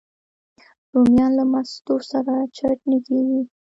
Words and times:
رومیان 0.93 1.31
له 1.39 1.43
مستو 1.51 1.95
سره 2.11 2.33
چټني 2.55 2.97
کېږي 3.07 3.41